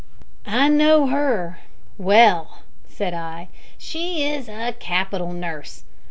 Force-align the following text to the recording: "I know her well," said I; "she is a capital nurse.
"I 0.47 0.67
know 0.67 1.05
her 1.05 1.59
well," 1.99 2.63
said 2.87 3.13
I; 3.13 3.49
"she 3.77 4.23
is 4.27 4.49
a 4.49 4.73
capital 4.79 5.31
nurse. 5.31 5.83